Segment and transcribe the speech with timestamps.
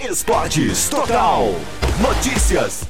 [0.00, 1.54] Esportes Total.
[2.00, 2.84] Notícias.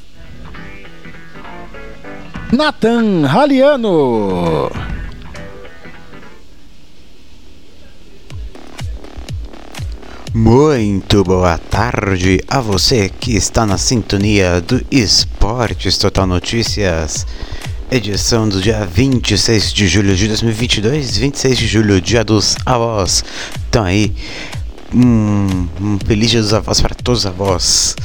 [2.53, 4.71] Nathan Raliano.
[10.33, 17.27] Muito boa tarde a você que está na sintonia do Esportes Total Notícias,
[17.91, 23.25] edição do dia 26 de julho de 2022, 26 de julho, dia dos avós.
[23.69, 24.13] Então aí,
[24.95, 27.97] um, um feliz dia dos avós para todos os avós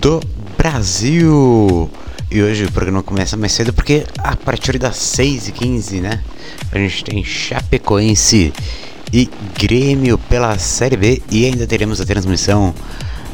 [0.00, 0.20] do
[0.56, 1.90] Brasil.
[2.30, 6.22] E hoje o programa começa mais cedo porque a partir das 6h15, né?
[6.70, 8.52] A gente tem Chapecoense
[9.12, 9.28] e
[9.58, 12.74] Grêmio pela Série B e ainda teremos a transmissão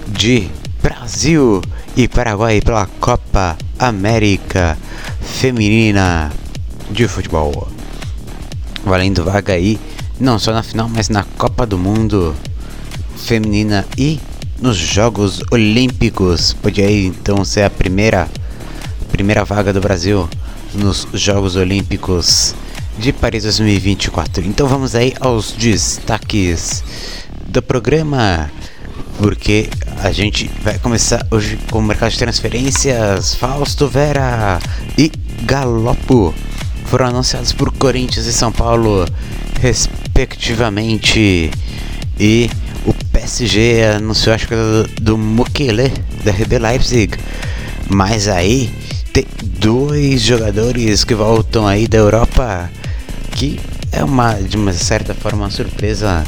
[0.07, 0.49] de
[0.83, 1.61] Brasil
[1.97, 4.79] e Paraguai pela Copa América
[5.21, 6.33] Feminina
[6.91, 7.69] de Futebol.
[8.85, 9.79] Valendo vaga aí,
[10.19, 12.35] não só na final, mas na Copa do Mundo
[13.17, 14.21] Feminina e
[14.61, 16.53] nos Jogos Olímpicos.
[16.55, 18.29] Pode aí então ser a primeira,
[19.11, 20.29] primeira vaga do Brasil
[20.75, 22.55] nos Jogos Olímpicos
[22.99, 24.45] de Paris 2024.
[24.47, 26.83] Então vamos aí aos destaques
[27.49, 28.51] do programa,
[29.19, 29.69] porque
[30.03, 33.35] a gente vai começar hoje com o mercado de transferências.
[33.35, 34.59] Fausto Vera
[34.97, 35.11] e
[35.43, 36.35] Galopo
[36.87, 39.05] foram anunciados por Corinthians e São Paulo,
[39.61, 41.51] respectivamente.
[42.19, 42.49] E
[43.27, 45.93] PSG anunciou acho que do, do Mukele
[46.25, 47.19] da RB Leipzig.
[47.89, 48.73] Mas aí
[49.13, 52.71] tem dois jogadores que voltam aí da Europa
[53.33, 53.59] que
[53.91, 56.25] é uma de uma certa forma uma surpresa,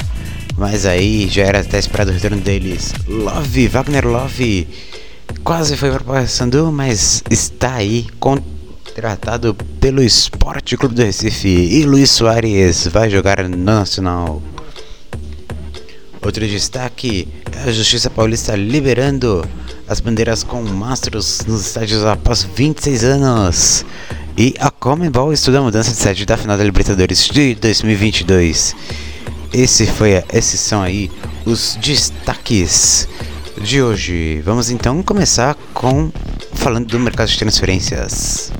[0.56, 2.92] mas aí já era até esperado o retorno deles.
[3.06, 4.66] Love, Wagner Love,
[5.44, 11.84] quase foi para o Paysandu, mas está aí contratado pelo Esporte Clube do Recife e
[11.84, 14.42] Luiz Soares vai jogar no Nacional.
[16.20, 17.28] Outro destaque
[17.64, 19.46] é a Justiça Paulista liberando
[19.86, 23.84] as bandeiras com mastros nos estádios após 26 anos.
[24.36, 28.74] E a Comembol estuda a mudança de sede da final da Libertadores de 2022.
[29.52, 31.10] Esse foi esses são aí
[31.46, 33.08] os destaques
[33.60, 34.42] de hoje.
[34.44, 36.10] Vamos então começar com
[36.54, 38.52] falando do mercado de transferências.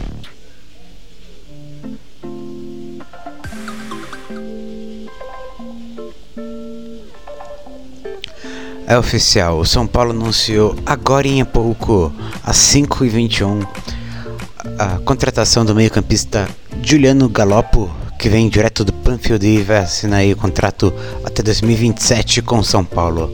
[8.91, 12.11] É oficial, o São Paulo anunciou agora em pouco,
[12.43, 13.69] às 5h21,
[14.79, 16.49] a contratação do meio-campista
[16.83, 20.91] Juliano Galopo, que vem direto do Panfield e vai assinar aí o contrato
[21.23, 23.31] até 2027 com São Paulo.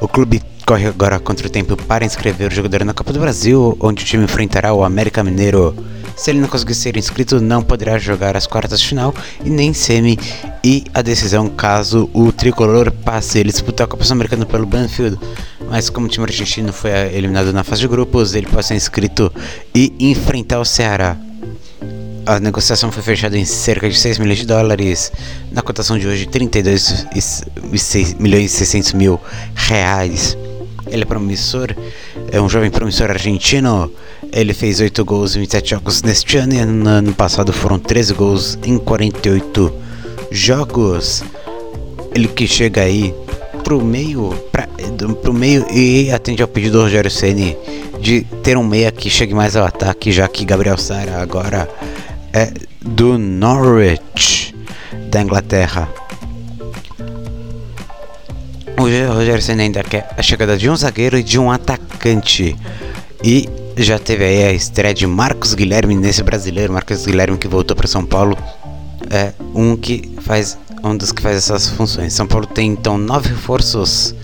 [0.00, 3.76] O clube corre agora contra o tempo para inscrever o jogador na Copa do Brasil,
[3.80, 5.74] onde o time enfrentará o América Mineiro.
[6.22, 9.12] Se ele não conseguir ser inscrito, não poderá jogar as quartas de final
[9.44, 10.16] e nem semi.
[10.62, 15.18] E a decisão caso o tricolor passe ele disputar a Copa Sul-Americana pelo Banfield.
[15.68, 19.32] Mas como o time argentino foi eliminado na fase de grupos, ele pode ser inscrito
[19.74, 21.16] e enfrentar o Ceará.
[22.24, 25.10] A negociação foi fechada em cerca de 6 milhões de dólares,
[25.50, 27.04] na cotação de hoje 32
[28.20, 29.20] milhões e 600 mil
[29.56, 30.38] reais.
[30.92, 31.74] Ele é promissor,
[32.30, 33.90] é um jovem promissor argentino.
[34.30, 38.12] Ele fez 8 gols em 27 jogos neste ano e no ano passado foram 13
[38.12, 39.72] gols em 48
[40.30, 41.24] jogos.
[42.14, 43.14] Ele que chega aí
[43.64, 44.68] pro meio, pra,
[45.22, 47.56] pro meio e atende ao pedido do Rogério Ceni
[48.00, 51.68] de ter um meia que chegue mais ao ataque, já que Gabriel Sara agora
[52.32, 54.54] é do Norwich
[55.10, 55.88] da Inglaterra.
[58.78, 62.56] O Rogério Senna ainda quer a chegada de um zagueiro e de um atacante.
[63.22, 66.72] E já teve aí a estreia de Marcos Guilherme nesse brasileiro.
[66.72, 68.36] Marcos Guilherme que voltou para São Paulo.
[69.10, 72.12] É um que faz um dos que faz essas funções.
[72.12, 74.14] São Paulo tem então nove reforços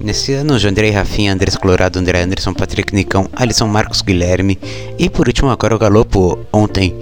[0.00, 4.58] nesse ano: Jandrei Rafinha, Andrés Colorado, André Anderson, Patrick Nicão, Alisson Marcos Guilherme
[4.98, 6.38] e por último agora o Galopo.
[6.52, 6.94] Ontem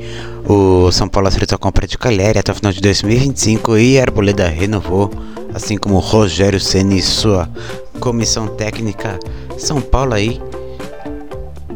[0.46, 4.02] o São Paulo acertou a compra de Caleri até o final de 2025 e a
[4.02, 5.10] Arboleda renovou
[5.58, 7.50] assim como Rogério Ceni e sua
[7.98, 9.18] comissão técnica.
[9.58, 10.40] São Paulo aí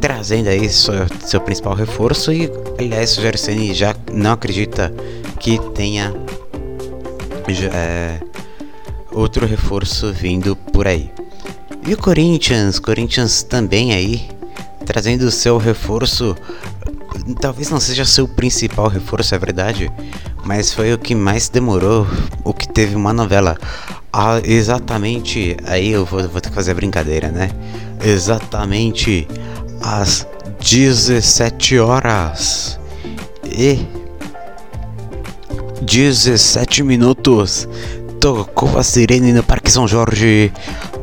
[0.00, 0.94] trazendo aí seu,
[1.24, 2.48] seu principal reforço e
[2.78, 4.94] aliás Rogério Ceni já não acredita
[5.40, 6.14] que tenha
[7.74, 8.20] é,
[9.10, 11.10] outro reforço vindo por aí.
[11.84, 14.28] E o Corinthians, Corinthians também aí
[14.86, 16.36] trazendo seu reforço
[17.40, 19.90] talvez não seja seu principal reforço, é verdade,
[20.44, 22.06] mas foi o que mais demorou,
[22.44, 23.56] o que teve uma novela.
[24.12, 27.50] Ah, exatamente, aí eu vou, vou ter que fazer a brincadeira, né?
[28.04, 29.26] Exatamente
[29.80, 30.26] às
[30.60, 32.78] 17 horas
[33.44, 33.78] e
[35.82, 37.68] 17 minutos
[38.20, 40.52] tocou a sirene no Parque São Jorge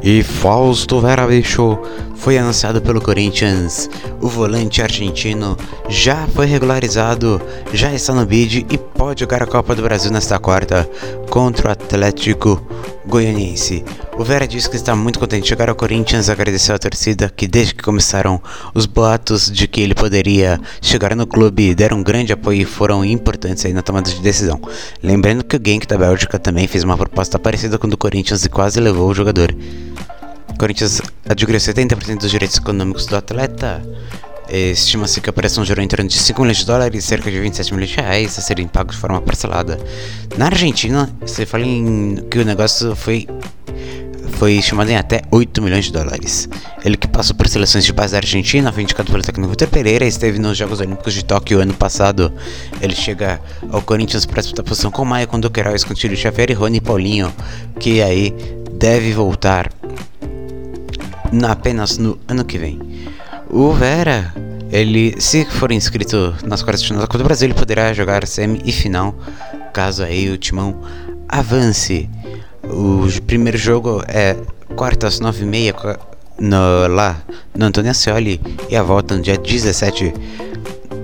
[0.02, 1.78] E Fausto Vera bicho
[2.20, 3.90] foi anunciado pelo Corinthians.
[4.22, 5.58] O volante argentino
[5.88, 7.42] já foi regularizado,
[7.74, 10.88] já está no bid e pode jogar a Copa do Brasil nesta quarta
[11.30, 12.62] contra o Atlético
[13.06, 13.84] Goianiense.
[14.18, 17.48] O Vera disse que está muito contente de chegar ao Corinthians agradeceu à torcida que
[17.48, 18.42] desde que começaram
[18.76, 23.04] os boatos de que ele poderia chegar no clube deram um grande apoio e foram
[23.06, 24.60] importantes aí na tomada de decisão.
[25.02, 28.44] Lembrando que o Genk da Bélgica também fez uma proposta parecida com o do Corinthians
[28.44, 29.56] e quase levou o jogador.
[30.60, 33.82] Corinthians adquiriu 70% dos direitos econômicos do atleta.
[34.50, 37.74] Estima-se que a operação gerou em torno de 5 milhões de dólares, cerca de 27
[37.74, 39.80] milhões de reais, a serem pagos de forma parcelada.
[40.38, 43.26] Na Argentina, você fala em que o negócio foi
[44.34, 46.48] foi chamado em até 8 milhões de dólares.
[46.84, 50.06] Ele que passou por seleções de base da Argentina, foi indicado pelo técnico Vitor Pereira,
[50.06, 52.32] esteve nos Jogos Olímpicos de Tóquio ano passado.
[52.82, 53.40] Ele chega
[53.70, 57.34] ao Corinthians para disputar posição com Maia, com Duqueiroz, com Tílio Xavier e Rony Paulinho,
[57.80, 58.34] que aí
[58.72, 59.70] deve voltar
[61.48, 62.80] apenas no ano que vem.
[63.50, 64.34] O Vera,
[64.72, 68.26] ele, se for inscrito nas quartas de final da Copa do Brasil, ele poderá jogar
[68.28, 69.16] semi e final,
[69.74, 70.80] caso aí o Timão
[71.28, 72.10] avance.
[72.64, 74.36] O primeiro jogo é
[74.76, 75.76] quartas nove e meia
[76.40, 77.22] no, lá
[77.56, 78.40] no Antônio Ascioli
[78.70, 80.14] e a volta no dia 17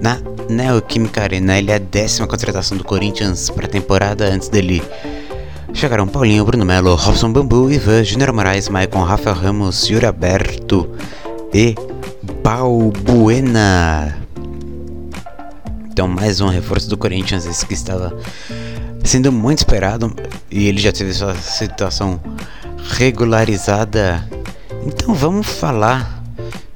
[0.01, 0.19] na
[0.49, 1.57] Neoquímica Arena.
[1.57, 4.83] Ele é a décima contratação do Corinthians para a temporada antes dele
[5.75, 10.89] Chegaram Paulinho, Bruno Melo, Robson Bambu, Ivan, Júnior Moraes, Maicon, Rafael Ramos, Yuri Aberto
[11.53, 11.75] e
[12.41, 14.17] Balbuena.
[15.91, 18.17] Então, mais um reforço do Corinthians, esse que estava
[19.03, 20.15] sendo muito esperado
[20.49, 22.21] e ele já teve sua situação
[22.97, 24.25] regularizada.
[24.85, 26.23] Então, vamos falar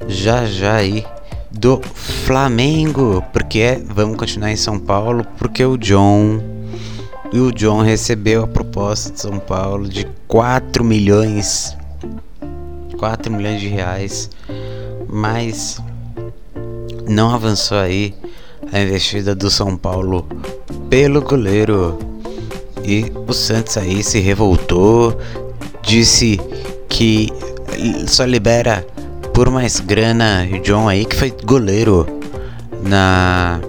[0.10, 1.06] já já aí
[1.50, 6.59] do Flamengo, porque é, vamos continuar em São Paulo, porque o John
[7.31, 11.78] e o John recebeu a proposta de São Paulo de 4 milhões
[13.00, 14.30] 4 milhões de reais,
[15.08, 15.81] mas
[17.08, 18.14] não avançou aí
[18.72, 20.28] a investida do São Paulo
[20.90, 21.98] pelo goleiro.
[22.84, 25.18] E o Santos aí se revoltou,
[25.82, 26.40] disse
[26.90, 27.30] que
[28.08, 28.86] só libera
[29.34, 32.06] por mais grana o John aí que foi goleiro
[32.84, 33.62] na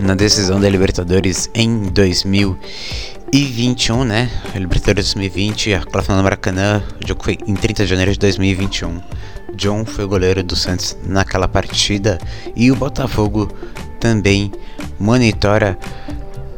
[0.00, 4.30] na decisão da Libertadores em 2021, né?
[4.54, 8.18] A Libertadores 2020, aquela final no Maracanã, o jogo foi em 30 de janeiro de
[8.18, 9.00] 2021.
[9.54, 12.18] John foi o goleiro do Santos naquela partida
[12.56, 13.48] e o Botafogo
[14.00, 14.50] também
[14.98, 15.78] monitora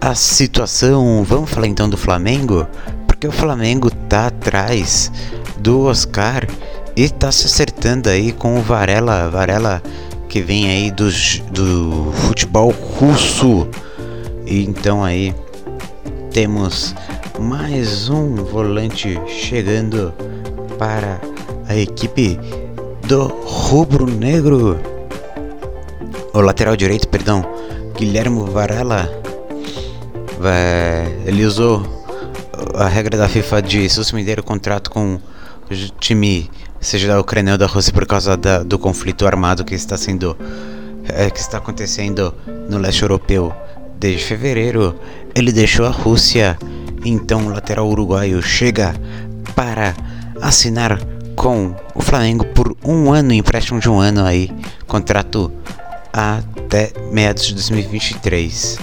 [0.01, 1.25] a situação.
[1.25, 2.67] Vamos falar então do Flamengo,
[3.07, 5.11] porque o Flamengo tá atrás
[5.59, 6.47] do Oscar
[6.97, 9.29] e tá se acertando aí com o Varela.
[9.29, 9.83] Varela
[10.37, 11.09] que vem aí do,
[11.51, 13.67] do futebol russo.
[14.45, 15.35] E então aí
[16.31, 16.95] temos
[17.39, 20.13] mais um volante chegando
[20.79, 21.19] para
[21.67, 22.39] a equipe
[23.09, 24.79] do rubro negro.
[26.35, 27.43] O lateral direito, perdão,
[27.97, 29.11] Guilherme Varela.
[31.25, 31.83] Ele usou
[32.75, 35.19] a regra da FIFA de suspender o contrato com
[35.99, 39.97] time seja da Ucrânia ou da Rússia por causa da, do conflito armado que está
[39.97, 40.37] sendo
[41.09, 42.35] é, que está acontecendo
[42.69, 43.53] no leste europeu
[43.99, 44.99] desde fevereiro.
[45.35, 46.59] Ele deixou a Rússia,
[47.05, 48.95] então o lateral uruguaio chega
[49.55, 49.95] para
[50.41, 50.99] assinar
[51.35, 54.51] com o Flamengo por um ano, empréstimo de um ano aí,
[54.87, 55.53] contrato
[56.13, 58.79] até meados de 2023.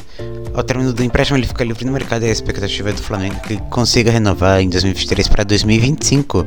[0.54, 3.40] Ao término do empréstimo, ele fica livre no mercado e a expectativa é do Flamengo
[3.42, 6.46] que consiga renovar em 2023 para 2025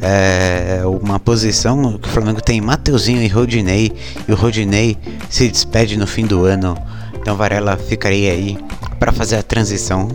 [0.00, 3.92] é uma posição que o Flamengo tem Mateuzinho e Rodinei,
[4.26, 4.96] e o Rodinei
[5.28, 6.76] se despede no fim do ano.
[7.14, 8.58] Então Varela ficaria aí
[8.98, 10.08] para fazer a transição.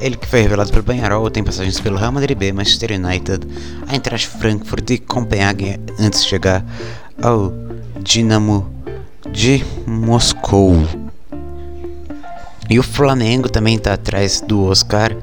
[0.00, 3.46] Ele que foi revelado pelo Banharol tem passagens pelo Real Madrid B, Manchester United,
[3.86, 6.64] a Eintracht Frankfurt e Copenhague antes de chegar
[7.22, 7.52] ao
[8.02, 8.68] Dinamo
[9.30, 11.09] de Moscou.
[12.70, 15.14] E o Flamengo também está atrás do Oscar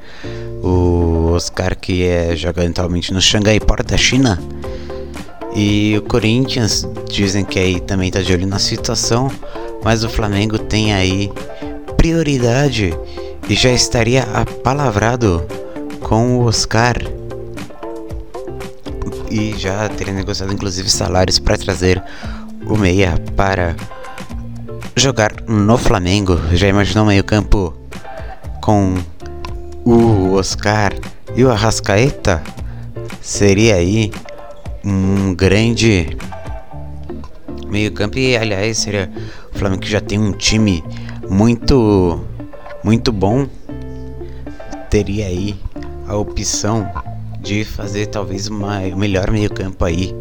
[0.62, 4.38] o Oscar que é joga atualmente no Xangai Port da China.
[5.54, 9.30] E o Corinthians dizem que aí também tá de olho na situação,
[9.82, 11.32] mas o Flamengo tem aí
[11.96, 12.96] prioridade
[13.48, 15.44] e já estaria apalavrado
[16.00, 16.96] com o Oscar
[19.30, 22.02] e já teria negociado inclusive salários para trazer
[22.66, 23.74] o meia para
[24.98, 26.38] jogar no Flamengo.
[26.52, 27.72] Já imaginou meio campo
[28.60, 28.96] com
[29.84, 30.92] o Oscar
[31.36, 32.42] e o Arrascaeta
[33.20, 34.10] seria aí
[34.84, 36.16] um grande
[37.68, 39.10] meio-campo e aliás seria
[39.54, 40.82] o Flamengo que já tem um time
[41.28, 42.20] muito
[42.82, 43.46] muito bom
[44.90, 45.54] teria aí
[46.06, 46.90] a opção
[47.40, 48.54] de fazer talvez o
[48.96, 50.14] melhor meio-campo aí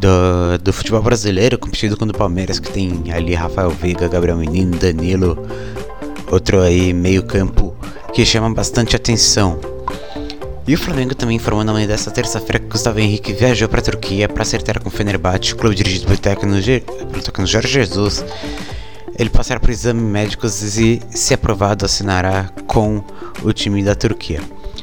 [0.00, 4.36] do, do futebol brasileiro, competido com o do Palmeiras, que tem ali Rafael Veiga, Gabriel
[4.36, 5.38] Menino, Danilo,
[6.30, 7.74] outro aí meio-campo
[8.12, 9.58] que chama bastante atenção.
[10.66, 13.84] E o Flamengo também informou na manhã desta terça-feira que Gustavo Henrique viajou para a
[13.84, 18.24] Turquia para acertar com o Fenerbahçe, clube dirigido pelo técnico, Jorge Jesus.
[19.18, 23.02] Ele passará por exames médicos e, se aprovado, assinará com
[23.42, 24.40] o time da Turquia.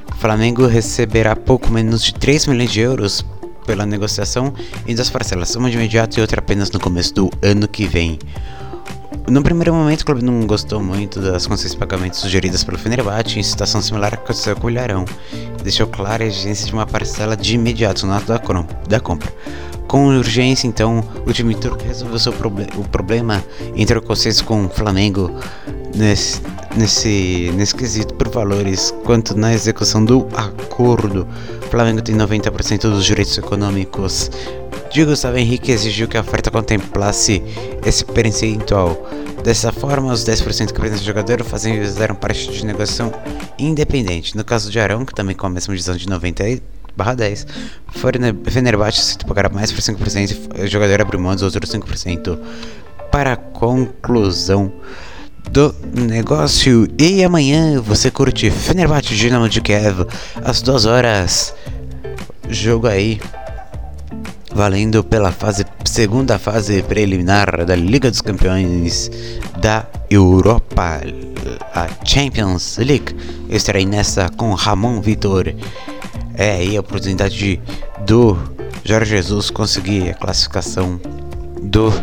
[0.10, 3.26] O Flamengo receberá pouco menos de 3 milhões de euros
[3.64, 4.54] pela negociação
[4.88, 8.20] em duas parcelas, uma de imediato e outra apenas no começo do ano que vem.
[9.28, 13.40] No primeiro momento, o clube não gostou muito das condições de pagamento sugeridas pelo Fenerbahçe,
[13.40, 15.06] em situação similar aconteceu com o Ilharão,
[15.64, 18.28] deixou clara a exigência de uma parcela de imediato no ato
[18.88, 19.34] da compra.
[19.88, 23.44] Com urgência, então, o time turco resolveu seu proble o problema
[23.76, 25.32] o consenso com o Flamengo
[25.96, 26.42] nesse,
[26.76, 31.28] nesse, nesse quesito por valores quanto na execução do acordo.
[31.66, 34.32] O Flamengo tem 90% dos direitos econômicos
[34.94, 37.42] de Gustavo Henrique exigiu que a oferta contemplasse
[37.84, 39.10] esse percentual.
[39.44, 43.12] Dessa forma, os 10% que pertencem ao jogador fazem, fizeram parte de negociação
[43.58, 44.38] independente.
[44.38, 46.44] No caso de Arão, que também com a mesma divisão de 90
[46.96, 47.48] barra 10,
[48.46, 52.38] Fenerbahçe se pagará mais por 5% e o jogador abriu mão dos outros 5%
[53.12, 54.72] para a conclusão
[55.52, 56.88] do negócio.
[56.98, 60.08] E amanhã você curte Fenerbahçe Dinamo de Kiev
[60.44, 61.54] às 2 horas.
[62.50, 63.20] Jogo aí
[64.54, 69.10] valendo pela fase, segunda fase preliminar da Liga dos Campeões
[69.60, 71.02] da Europa,
[71.74, 73.16] a Champions League.
[73.50, 75.54] Eu estarei nessa com Ramon Vitor.
[76.36, 77.62] É aí a oportunidade
[78.06, 78.38] do
[78.84, 81.00] Jorge Jesus conseguir a classificação
[81.62, 81.94] do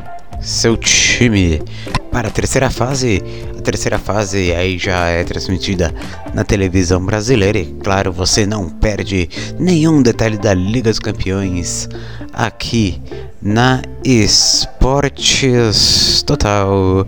[0.40, 1.62] seu time
[2.10, 3.22] para a terceira fase.
[3.58, 5.92] A terceira fase aí já é transmitida
[6.32, 11.88] na televisão brasileira e claro, você não perde nenhum detalhe da Liga dos Campeões
[12.32, 13.02] aqui
[13.42, 15.42] na Esportes
[16.22, 17.06] Total.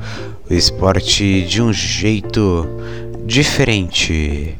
[0.51, 2.69] O esporte de um jeito
[3.25, 4.59] diferente.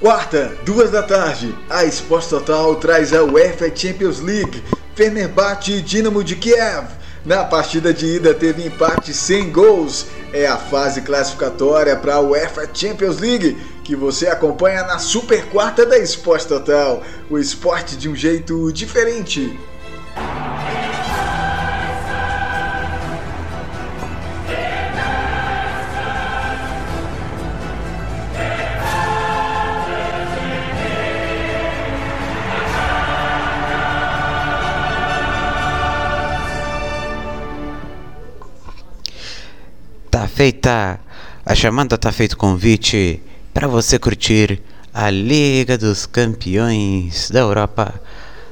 [0.00, 4.64] Quarta, duas da tarde, a Esporte Total traz a UEFA Champions League,
[4.94, 6.86] Fenerbahçe e Dinamo de Kiev.
[7.22, 10.06] Na partida de ida teve empate sem gols.
[10.32, 15.84] É a fase classificatória para a UEFA Champions League que você acompanha na Super Quarta
[15.84, 17.02] da Esporte Total.
[17.28, 19.60] O esporte de um jeito diferente.
[40.40, 40.98] Feita
[41.44, 44.58] a chamada, tá feito o convite para você curtir
[44.90, 48.00] a Liga dos Campeões da Europa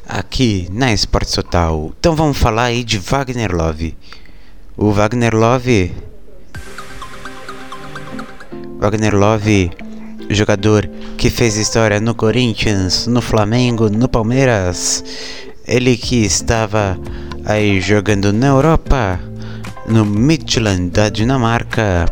[0.07, 1.90] aqui na Esporte Total.
[1.99, 3.97] Então vamos falar aí de Wagner Love.
[4.76, 5.95] O Wagner Love
[8.78, 9.71] Wagner Love,
[10.28, 15.02] jogador que fez história no Corinthians, no Flamengo, no Palmeiras.
[15.66, 17.00] Ele que estava
[17.47, 19.18] aí jogando na Europa
[19.90, 22.07] no Midland da Dinamarca.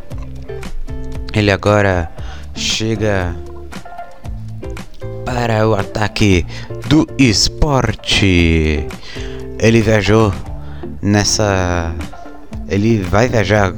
[1.35, 2.11] Ele agora
[2.55, 3.37] chega
[5.25, 6.47] para o ataque
[6.89, 8.87] do esporte.
[9.59, 10.33] Ele viajou
[11.03, 11.95] nessa.
[12.69, 13.73] Ele vai viajar,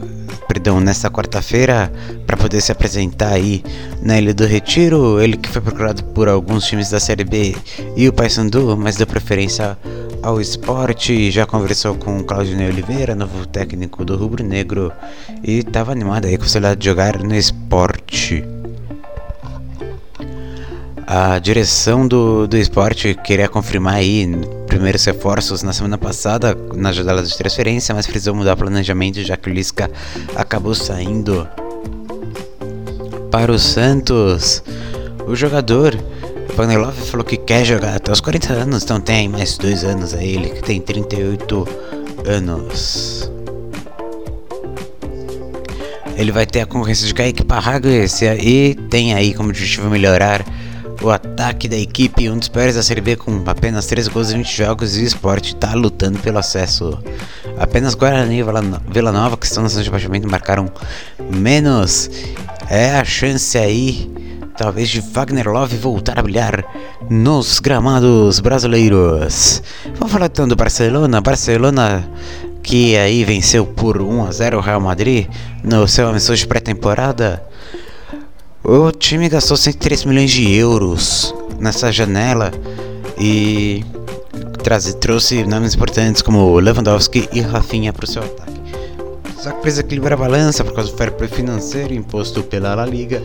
[0.46, 1.92] perdão, nessa quarta-feira
[2.26, 3.64] para poder se apresentar aí
[4.00, 5.20] na Ilha do Retiro.
[5.20, 7.56] Ele que foi procurado por alguns times da Série B
[7.96, 9.76] e o Paysandu, mas deu preferência
[10.22, 14.92] ao esporte, já conversou com o Claudinei Oliveira, novo técnico do Rubro Negro,
[15.42, 18.44] e estava animado aí com a possibilidade de jogar no esporte.
[21.06, 24.26] A direção do, do esporte queria confirmar aí
[24.66, 29.36] primeiros reforços na semana passada na janela de transferência, mas precisou mudar o planejamento já
[29.36, 29.90] que o Lisca
[30.36, 31.48] acabou saindo
[33.30, 34.62] para o Santos.
[35.26, 35.98] O jogador
[36.58, 40.34] Vanderlove falou que quer jogar até os 40 anos, então tem mais dois anos aí,
[40.34, 41.68] ele que tem 38
[42.26, 43.30] anos.
[46.16, 50.44] Ele vai ter a concorrência de Kaique Parrago e tem aí como objetivo melhorar
[51.00, 54.38] o ataque da equipe, um dos piores da Série B com apenas 13 gols em
[54.38, 56.98] 20 jogos e o esporte está lutando pelo acesso.
[57.56, 58.44] Apenas Guarani e
[58.92, 60.68] Vila Nova, que estão na zona de baixamento, marcaram
[61.20, 62.10] menos.
[62.68, 64.27] É a chance aí
[64.58, 66.64] talvez de Wagner Love voltar a brilhar
[67.08, 69.62] nos gramados brasileiros.
[69.96, 71.20] Vamos falar então do Barcelona.
[71.20, 72.10] Barcelona
[72.60, 75.28] que aí venceu por 1 a 0 o Real Madrid
[75.62, 77.40] no seu amistoso de pré-temporada.
[78.64, 82.50] O time gastou 103 milhões de euros nessa janela
[83.16, 83.84] e
[84.64, 88.58] traz, trouxe nomes importantes como Lewandowski e Rafinha para o seu ataque.
[89.40, 92.84] Só que precisa equilibrar a balança por causa do fair play financeiro imposto pela La
[92.84, 93.22] Liga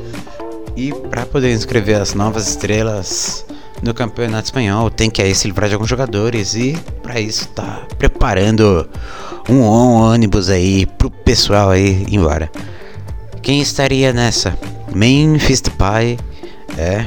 [0.75, 3.45] e para poder inscrever as novas estrelas
[3.81, 7.85] no campeonato espanhol tem que aí se livrar de alguns jogadores e para isso tá
[7.97, 8.89] preparando
[9.49, 12.49] um ônibus aí pro pessoal aí ir embora.
[13.41, 14.57] Quem estaria nessa?
[14.95, 16.17] Memphis Depay,
[16.77, 17.05] é.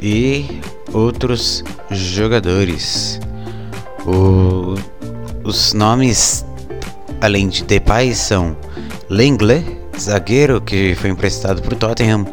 [0.00, 0.60] E
[0.92, 3.20] outros jogadores.
[4.04, 4.74] O,
[5.44, 6.44] os nomes,
[7.20, 8.56] além de Depay, são
[9.08, 9.64] Lenglet,
[9.98, 12.26] zagueiro que foi emprestado para o Tottenham,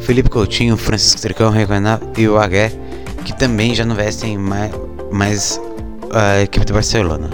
[0.00, 1.52] Felipe Coutinho, Francisco Tricão,
[2.16, 2.72] e o Agué,
[3.24, 4.72] que também já não vestem mais,
[5.10, 5.60] mais
[6.12, 7.30] a equipe do Barcelona.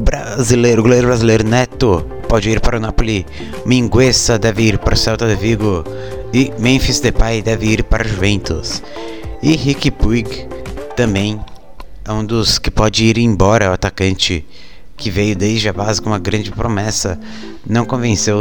[0.00, 3.24] Brasileiro, goleiro brasileiro Neto pode ir para o Napoli,
[3.64, 5.84] Mingueza deve ir para o Celta de Vigo
[6.32, 8.82] e Memphis Depay deve ir para Juventus.
[9.42, 10.48] E Rick Puig
[10.96, 11.40] também
[12.04, 14.44] é um dos que pode ir embora, o atacante
[14.96, 17.18] que veio desde a base com uma grande promessa,
[17.66, 18.38] não convenceu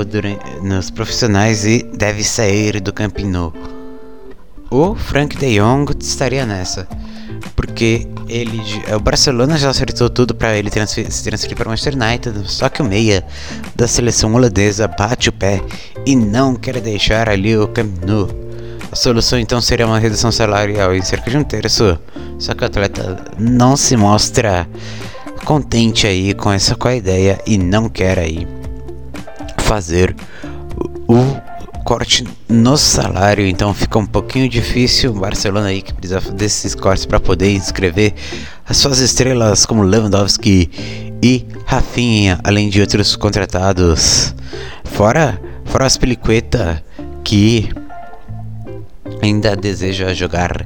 [0.61, 3.53] nos profissionais e deve sair do Camp Nou.
[4.69, 6.87] O Frank De Jong estaria nessa,
[7.55, 8.59] porque ele,
[8.95, 12.69] o Barcelona já acertou tudo para ele transfer, se transferir para o Manchester United, só
[12.69, 13.23] que o meia
[13.75, 15.61] da seleção holandesa bate o pé
[16.05, 18.27] e não quer deixar ali o Camp Nou.
[18.91, 21.97] A solução então seria uma redução salarial em cerca de um terço,
[22.37, 24.67] só que o atleta não se mostra
[25.43, 28.47] contente aí com essa com a ideia e não quer aí
[29.59, 30.15] fazer
[31.07, 35.11] o corte no salário, então fica um pouquinho difícil.
[35.11, 38.13] O Barcelona aí que precisa desses cortes para poder inscrever
[38.67, 40.69] as suas estrelas como Lewandowski
[41.21, 44.33] e Rafinha, além de outros contratados.
[44.85, 46.83] Fora, fora as Peliqueta
[47.23, 47.69] que
[49.23, 50.65] ainda deseja jogar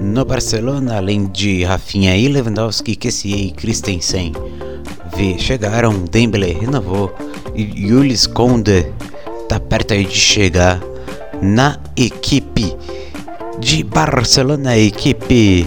[0.00, 4.32] no Barcelona, além de Rafinha e Lewandowski, Kessie e Christensen.
[5.38, 7.14] Chegaram, Dembele renovou
[7.54, 8.86] e Jules Conde
[9.48, 10.80] tá perto de chegar
[11.40, 12.76] na equipe
[13.58, 15.66] de Barcelona, a equipe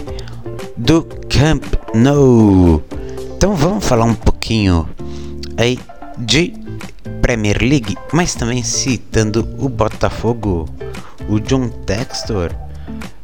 [0.76, 2.82] do Camp Nou.
[3.36, 4.88] Então vamos falar um pouquinho
[5.56, 5.78] aí
[6.16, 6.54] de
[7.30, 10.68] Premier League, mas também citando o Botafogo
[11.28, 12.50] o John Textor,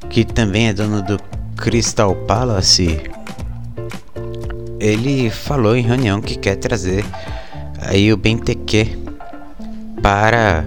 [0.08, 1.18] que também é dono do
[1.56, 3.00] Crystal Palace,
[4.78, 7.04] ele falou em reunião que quer trazer
[7.80, 8.96] aí o Benteke
[10.00, 10.64] para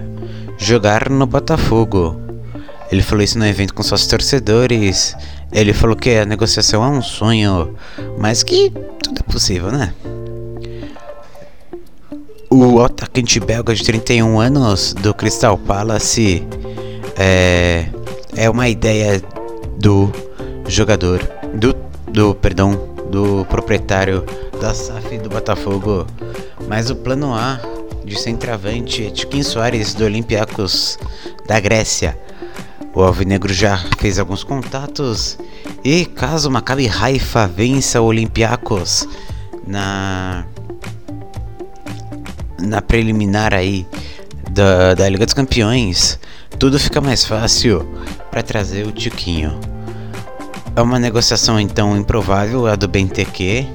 [0.58, 2.20] jogar no Botafogo.
[2.92, 5.16] Ele falou isso no evento com seus torcedores.
[5.50, 7.74] Ele falou que a negociação é um sonho,
[8.18, 8.70] mas que
[9.02, 9.94] tudo é possível, né?
[12.52, 16.44] O atacante belga de 31 anos do Crystal Palace
[17.16, 17.86] é,
[18.34, 19.22] é uma ideia
[19.78, 20.10] do
[20.66, 21.20] jogador,
[21.54, 21.72] do,
[22.10, 22.72] do perdão,
[23.08, 24.24] do proprietário
[24.60, 26.04] da SAF do Botafogo.
[26.66, 27.60] Mas o plano A
[28.04, 30.98] de centroavante é Tiquinho Soares do Olympiacos
[31.46, 32.18] da Grécia.
[32.92, 35.38] O Alvinegro já fez alguns contatos
[35.84, 39.06] e caso Maccabi Haifa vença o Olympiacos
[39.64, 40.44] na
[42.60, 43.86] na preliminar aí
[44.50, 46.18] da, da Liga dos Campeões,
[46.58, 47.88] tudo fica mais fácil
[48.30, 49.58] para trazer o Tiquinho.
[50.76, 53.66] É uma negociação então improvável a do BNTQ.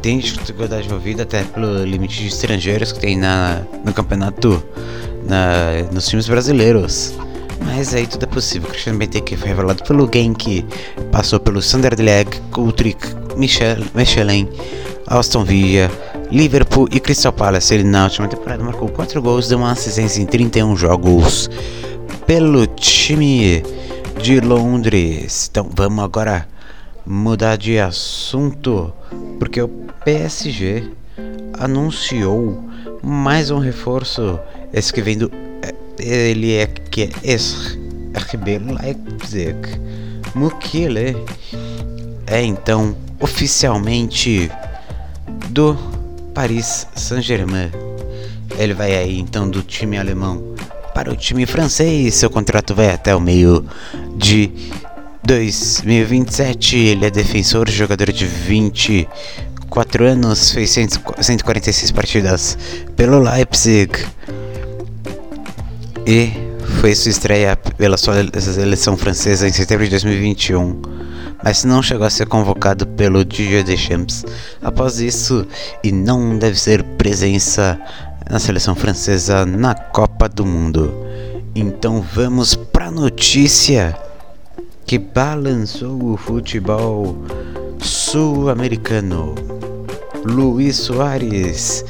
[0.00, 4.62] Tem dificuldade envolvida até pelo limite de estrangeiros que tem na, no campeonato
[5.28, 7.14] na, nos times brasileiros.
[7.64, 8.68] Mas aí tudo é possível.
[8.68, 10.64] Cristiano BNTQ foi revelado pelo Genk,
[11.10, 11.60] passou pelo
[12.58, 14.48] Utrecht, Michel, Michelin,
[15.06, 15.90] Aston Villa,
[16.30, 17.74] Liverpool e Crystal Palace.
[17.74, 21.48] Ele na última temporada marcou 4 gols, deu uma assistência em 31 jogos
[22.26, 23.62] pelo time
[24.20, 25.48] de Londres.
[25.50, 26.46] Então vamos agora
[27.06, 28.92] mudar de assunto,
[29.38, 29.68] porque o
[30.04, 30.90] PSG
[31.58, 32.64] anunciou
[33.02, 34.38] mais um reforço,
[34.72, 35.30] esse que vem do
[35.98, 37.36] ele é que é
[38.18, 39.56] RB Leipzig.
[40.34, 41.16] Mukile
[42.26, 44.50] é então oficialmente
[45.50, 45.95] do
[46.36, 47.70] Paris Saint-Germain.
[48.58, 50.54] Ele vai aí então do time alemão
[50.92, 52.14] para o time francês.
[52.14, 53.64] Seu contrato vai até o meio
[54.18, 54.52] de
[55.24, 56.76] 2027.
[56.76, 62.58] Ele é defensor, jogador de 24 anos, fez 146 partidas
[62.94, 64.04] pelo Leipzig
[66.06, 66.32] e
[66.82, 70.82] foi sua estreia pela sua seleção francesa em setembro de 2021
[71.46, 74.24] mas não chegou a ser convocado pelo Didier Deschamps
[74.60, 75.46] após isso
[75.80, 77.80] e não deve ser presença
[78.28, 80.92] na seleção francesa na Copa do Mundo.
[81.54, 83.96] Então vamos para a notícia
[84.84, 87.16] que balançou o futebol
[87.78, 89.36] sul-americano.
[90.24, 91.84] Luiz Soares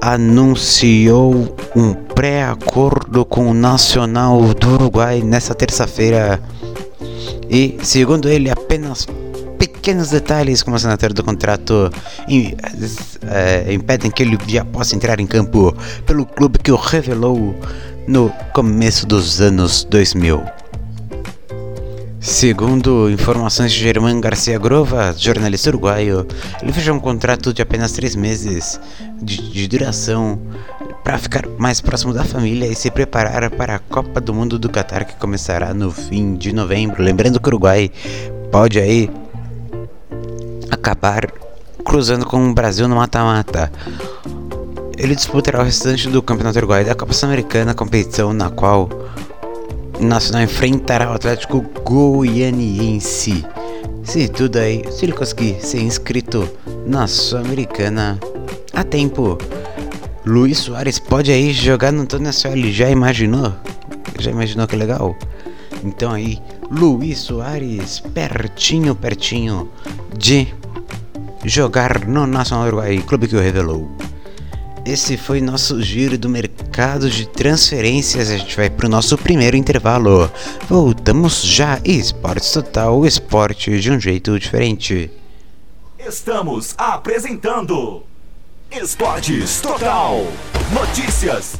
[0.00, 6.40] anunciou um pré-acordo com o Nacional do Uruguai nessa terça-feira.
[7.48, 9.06] E, segundo ele, apenas
[9.58, 11.90] pequenos detalhes como a assinatura do contrato
[13.30, 15.74] é, impedem que ele já possa entrar em campo
[16.06, 17.54] pelo clube que o revelou
[18.06, 20.42] no começo dos anos 2000.
[22.22, 26.24] Segundo informações de Germán Garcia Grova, jornalista uruguaio,
[26.62, 28.80] ele fechou um contrato de apenas três meses
[29.20, 30.40] de, de duração
[31.02, 34.68] para ficar mais próximo da família e se preparar para a Copa do Mundo do
[34.68, 37.02] Qatar que começará no fim de novembro.
[37.02, 37.90] Lembrando que o Uruguai
[38.50, 39.10] pode aí
[40.70, 41.30] acabar
[41.84, 43.70] cruzando com o Brasil no mata-mata.
[44.96, 48.88] Ele disputará o restante do Campeonato Uruguai da Copa Sul-Americana, competição na qual
[49.98, 53.44] o Nacional enfrentará o Atlético Goianiense.
[54.04, 56.48] Se tudo aí, se ele conseguir ser inscrito
[56.86, 58.18] na Sul-Americana
[58.72, 59.38] a tempo,
[60.24, 62.06] Luiz Soares pode aí jogar no
[62.52, 63.52] Ele já imaginou?
[64.20, 65.16] Já imaginou que legal?
[65.82, 66.38] Então aí,
[66.70, 69.68] Luiz Soares pertinho, pertinho
[70.16, 70.46] de
[71.44, 73.90] jogar no Nacional Uruguai, clube que o revelou.
[74.84, 78.30] Esse foi nosso giro do mercado de transferências.
[78.30, 80.30] A gente vai para o nosso primeiro intervalo.
[80.68, 81.80] Voltamos já.
[81.84, 85.10] Esportes Total, esporte de um jeito diferente.
[85.98, 88.02] Estamos apresentando
[88.80, 90.26] Esportes Total.
[90.72, 91.56] Notícias.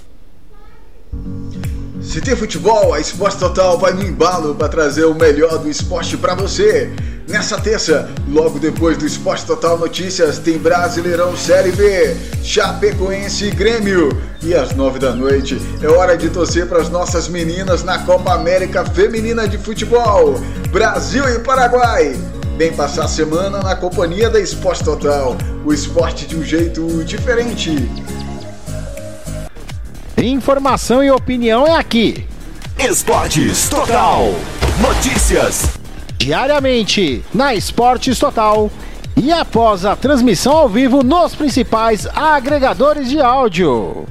[2.01, 6.17] Se tem futebol, a Esporte Total vai no embalo para trazer o melhor do esporte
[6.17, 6.91] para você.
[7.29, 14.09] Nessa terça, logo depois do Esporte Total Notícias, tem Brasileirão Série B, Chapecoense e Grêmio.
[14.43, 18.33] E às nove da noite é hora de torcer para as nossas meninas na Copa
[18.33, 22.17] América Feminina de Futebol, Brasil e Paraguai.
[22.57, 27.75] Vem passar a semana na companhia da Esporte Total, o esporte de um jeito diferente.
[30.19, 32.27] Informação e opinião é aqui.
[32.79, 34.35] Esportes Total.
[34.81, 35.71] Notícias.
[36.19, 38.71] Diariamente na Esportes Total.
[39.17, 44.07] E após a transmissão ao vivo nos principais agregadores de áudio.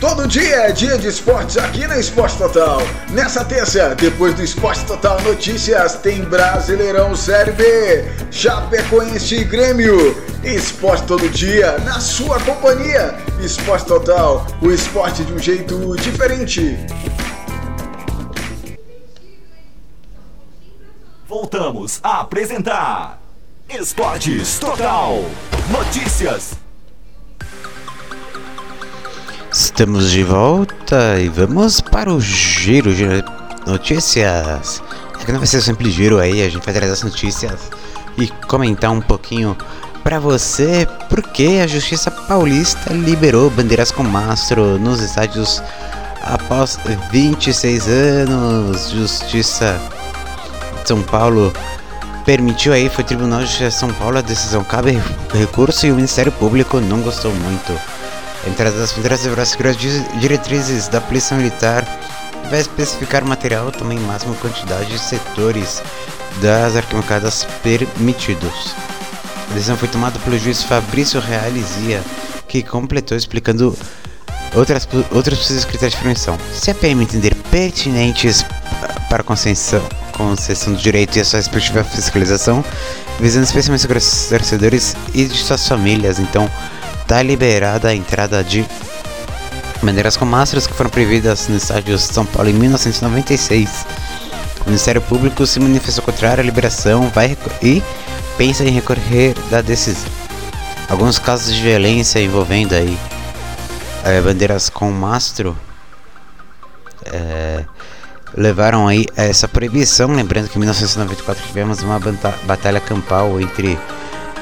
[0.00, 2.80] Todo dia é dia de esportes aqui na Esporte Total.
[3.10, 10.16] Nessa terça, depois do Esporte Total Notícias, tem Brasileirão Série B, Chapecoense e Grêmio.
[10.42, 13.14] Esporte todo dia, na sua companhia.
[13.44, 16.78] Esporte Total, o esporte de um jeito diferente.
[21.28, 23.20] Voltamos a apresentar
[23.68, 25.22] Esportes Total
[25.70, 26.59] Notícias.
[29.52, 33.04] Estamos de volta e vamos para o giro de
[33.66, 34.80] notícias.
[35.20, 37.58] É que não vai ser sempre giro aí, a gente vai trazer as notícias
[38.16, 39.56] e comentar um pouquinho
[40.04, 45.60] para você porque a Justiça Paulista liberou bandeiras com mastro nos estádios
[46.22, 46.78] após
[47.10, 48.90] 26 anos.
[48.90, 49.80] Justiça
[50.80, 51.52] de São Paulo
[52.24, 55.02] permitiu aí, foi o Tribunal de Justiça de São Paulo, a decisão cabe
[55.34, 57.99] recurso e o Ministério Público não gostou muito.
[58.46, 59.56] Entrada das bandeiras deverá as
[60.20, 61.84] diretrizes da Polícia Militar
[62.50, 65.82] vai especificar material também máxima quantidade de setores
[66.40, 68.74] das arquibancadas permitidos.
[69.50, 72.02] A decisão foi tomada pelo juiz Fabrício Realizia,
[72.48, 73.76] que completou explicando
[74.54, 76.38] outras, outros possíveis critérios de permissão.
[76.52, 78.44] Se a PM entender pertinentes
[79.08, 82.64] para concessão, concessão do direito e a sua respectiva fiscalização,
[83.20, 86.50] visando especialmente os torcedores e de suas famílias, então
[87.10, 88.64] está liberada a entrada de
[89.82, 93.84] bandeiras com mastros que foram proibidas no estádio de São Paulo em 1996.
[94.60, 97.82] O Ministério Público se manifestou contrário à liberação vai e
[98.38, 100.08] pensa em recorrer da decisão.
[100.88, 102.96] Alguns casos de violência envolvendo aí
[104.04, 105.58] é, bandeiras com mastro
[107.06, 107.64] é,
[108.36, 110.14] levaram aí a essa proibição.
[110.14, 111.98] Lembrando que em 1994 tivemos uma
[112.46, 113.76] batalha campal entre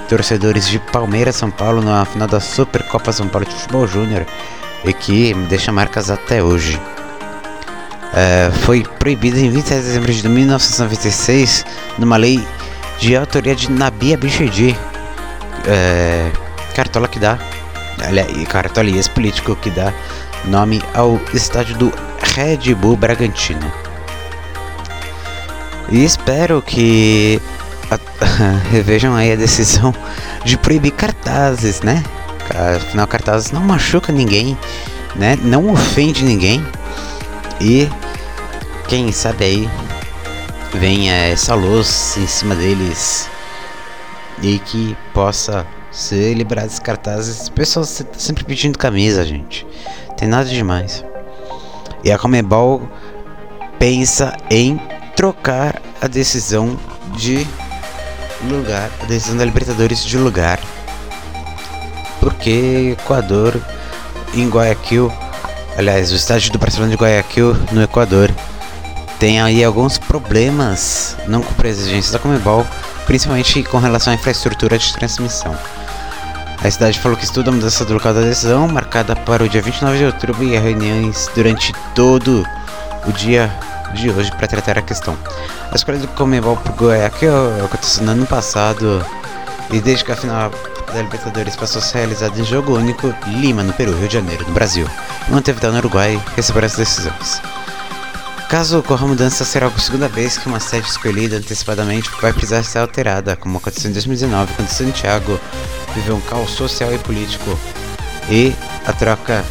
[0.09, 4.27] torcedores de Palmeiras São Paulo na final da Supercopa São Paulo de Futebol Júnior
[4.85, 6.81] e que deixa marcas até hoje.
[8.15, 11.67] É, foi proibido em 27 de dezembro de 1996
[11.99, 12.45] numa lei
[12.99, 14.77] de autoria de Nabia Bichedi,
[15.67, 16.31] é,
[16.75, 17.39] cartola que dá,
[18.03, 19.93] aliás, cartola e ex-político que dá
[20.47, 21.93] nome ao estádio do
[22.35, 23.71] Red Bull Bragantino.
[25.91, 27.41] E espero que
[28.71, 29.95] revejam aí a decisão
[30.45, 32.03] de proibir cartazes, né?
[32.77, 34.57] Afinal, cartazes não machuca ninguém,
[35.17, 35.37] né?
[35.43, 36.65] Não ofende ninguém.
[37.61, 37.89] E
[38.89, 39.71] quem sabe aí
[40.75, 43.29] venha essa luz em cima deles
[44.43, 47.49] e que possa ser liberado esses cartazes.
[47.49, 49.67] Pessoas sempre pedindo camisa, gente.
[50.17, 51.05] Tem nada demais.
[52.05, 52.89] E a Comebol
[53.79, 54.81] pensa em
[55.17, 56.79] trocar a decisão
[57.17, 57.47] de
[58.45, 60.61] lugar, a decisão da Libertadores de lugar.
[62.21, 63.61] Porque Equador
[64.35, 65.13] em Guayaquil,
[65.77, 68.31] aliás, o estádio do Barcelona de Guayaquil no Equador
[69.19, 72.67] tem aí alguns problemas, não com a exigências da Comebol,
[73.07, 75.57] principalmente com relação à infraestrutura de transmissão.
[76.63, 79.63] A cidade falou que estuda a mudança do local da decisão, marcada para o dia
[79.63, 82.45] 29 de outubro, e reuniões durante todo
[83.07, 83.51] o dia
[83.95, 85.17] de hoje para tratar a questão.
[85.71, 87.11] A escolha do Comebol por Goiânia
[87.65, 89.05] aconteceu no ano passado,
[89.71, 90.51] e desde que a final
[90.93, 94.47] da Libertadores passou a ser realizada em jogo único, Lima, no Peru, Rio de Janeiro,
[94.47, 94.89] no Brasil,
[95.29, 97.43] e Montevideo, no Uruguai, receberam as decisões.
[98.49, 102.79] Caso ocorra mudança, será a segunda vez que uma sede escolhida antecipadamente vai precisar ser
[102.79, 105.39] alterada, como aconteceu em 2019, quando Santiago
[105.95, 107.59] viveu um caos social e político
[108.31, 108.55] e
[108.87, 109.45] a troca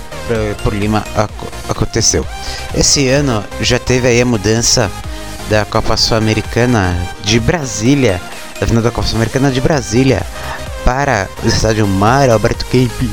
[0.63, 1.03] por Lima
[1.69, 2.25] aconteceu.
[2.73, 4.89] Esse ano já teve aí a mudança
[5.49, 8.21] da Copa Sul-Americana de Brasília,
[8.59, 10.21] da final da Copa Sul-Americana de Brasília
[10.83, 13.09] para o estádio Mário Alberto Kempis.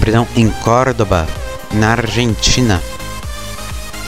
[0.00, 1.26] Perdão, em Córdoba,
[1.72, 2.80] na Argentina.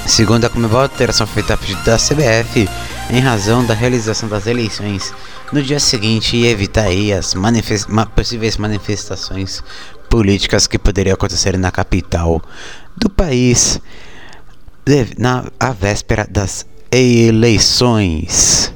[0.07, 2.69] Segundo a Comebol, a alteração feita a pedido da CBF
[3.11, 5.13] em razão da realização das eleições
[5.53, 9.63] no dia seguinte e evitar aí as manifest ma possíveis manifestações
[10.09, 12.41] políticas que poderiam acontecer na capital
[12.97, 13.81] do país
[15.19, 18.73] na a véspera das eleições.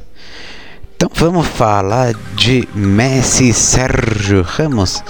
[0.94, 5.02] Então vamos falar de Messi e Sérgio Ramos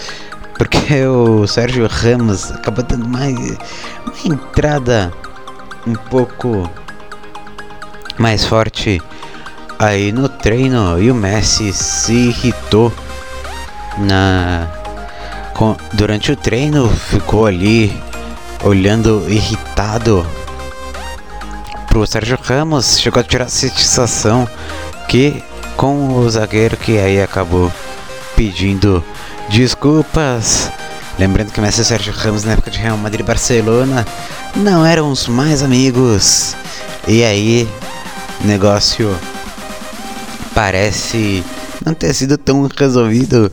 [0.57, 5.13] porque o Sérgio Ramos acabou dando mais uma entrada
[5.87, 6.71] um pouco
[8.17, 9.03] mais forte
[9.79, 12.93] aí no treino e o Messi se irritou
[13.99, 14.69] na
[15.55, 17.93] com, durante o treino ficou ali
[18.63, 20.25] olhando irritado
[21.93, 24.49] pro Sérgio Ramos chegou a tirar a satisfação
[25.07, 25.45] que
[25.77, 27.71] com o zagueiro que aí acabou
[28.35, 29.05] pedindo
[29.51, 30.71] Desculpas.
[31.19, 34.07] Lembrando que o Messi e Sérgio Ramos na época de Real Madrid e Barcelona
[34.57, 36.57] não eram os mais amigos.
[37.07, 37.69] E aí,
[38.43, 39.15] negócio
[40.55, 41.45] parece
[41.85, 43.53] não ter sido tão resolvido,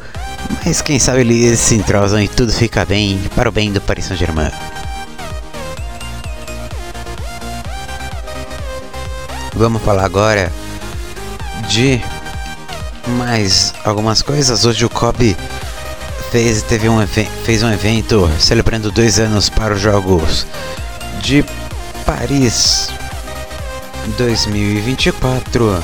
[0.64, 4.06] mas quem sabe eles se entrosam e tudo fica bem para o bem do Paris
[4.06, 4.69] Saint-Germain.
[9.60, 10.50] Vamos falar agora
[11.68, 12.02] de
[13.18, 14.64] mais algumas coisas.
[14.64, 15.36] Hoje o Kobe
[16.32, 20.48] fez, teve um, fez um evento celebrando dois anos para os Jogos
[21.22, 21.44] de
[22.06, 22.90] Paris
[24.18, 25.84] 2024.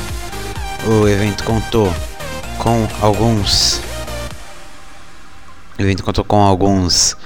[0.87, 1.93] O evento contou
[2.57, 3.81] com alguns.
[5.77, 7.17] O evento contou com alguns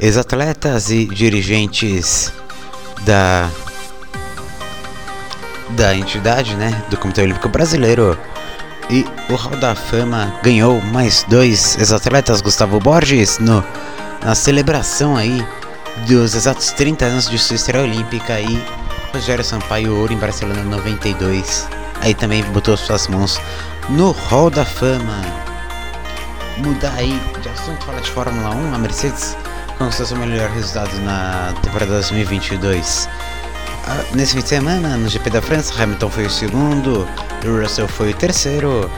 [0.00, 2.32] ex-atletas e dirigentes
[3.04, 3.50] da
[5.70, 8.18] da entidade, né, do Comitê Olímpico Brasileiro
[8.90, 13.62] e o Hall da Fama ganhou mais dois ex-atletas, Gustavo Borges, no,
[14.24, 15.46] na celebração aí
[16.06, 18.62] dos exatos 30 anos de sua estreia olímpica e
[19.12, 21.68] Rogério Sampaio ouro em Barcelona 92.
[22.00, 23.40] Aí também botou suas mãos
[23.90, 25.20] no Hall da Fama.
[26.58, 29.36] Mudar aí de assunto, falar de Fórmula 1, a Mercedes
[29.78, 33.08] conquistou seu melhor resultado na temporada 2022.
[33.90, 37.08] Ah, nesse fim de semana, no GP da França, Hamilton foi o segundo,
[37.42, 38.90] Russell foi o terceiro.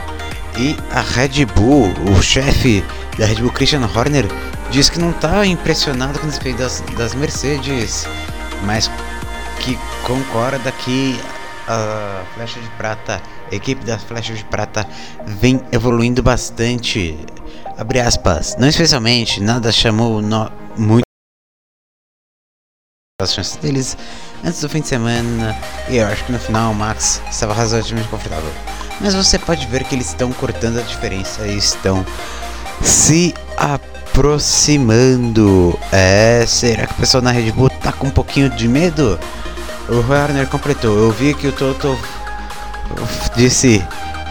[0.59, 2.85] E a Red Bull, o chefe
[3.17, 4.27] da Red Bull, Christian Horner,
[4.73, 8.05] diz que não está impressionado com o desempenho das, das Mercedes,
[8.65, 8.91] mas
[9.61, 11.21] que concorda que
[11.69, 14.85] a Flecha de Prata, a equipe da Flecha de Prata
[15.25, 17.17] vem evoluindo bastante.
[17.79, 21.10] Abre aspas, não especialmente, nada chamou no, muito
[23.25, 23.97] as chances deles
[24.45, 25.57] antes do fim de semana
[25.89, 28.51] e eu acho que no final o Max estava razoavelmente confortável.
[29.01, 32.05] Mas você pode ver que eles estão cortando a diferença e estão
[32.83, 35.79] se aproximando.
[35.91, 39.19] É, será que o pessoal na Red Bull tá com um pouquinho de medo?
[39.89, 40.97] O Warner completou.
[40.99, 41.99] Eu vi que o Toto
[43.35, 43.85] disse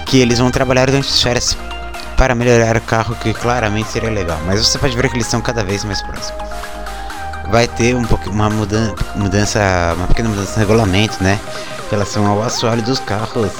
[0.05, 1.57] que eles vão trabalhar durante as férias
[2.15, 4.39] para melhorar o carro, que claramente seria legal.
[4.45, 6.48] Mas você pode ver que eles estão cada vez mais próximos.
[7.49, 11.39] Vai ter um pouco uma mudança, mudança, uma pequena mudança no regulamento, né?
[11.87, 13.51] Em relação ao assoalho dos carros.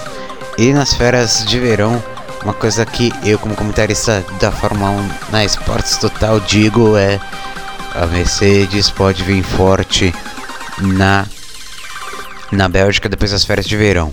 [0.58, 2.02] E nas férias de verão,
[2.43, 7.19] uma coisa que eu como comentarista da Fórmula 1 na Esportes Total digo é
[7.95, 10.13] a Mercedes pode vir forte
[10.80, 11.25] na
[12.52, 14.10] na Bélgica depois das férias de verão.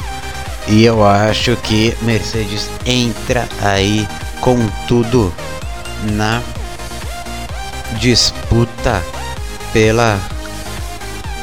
[0.68, 4.06] E eu acho que Mercedes entra aí
[4.40, 4.56] com
[4.88, 5.32] tudo
[6.12, 6.42] na
[7.98, 9.02] disputa
[9.72, 10.18] pela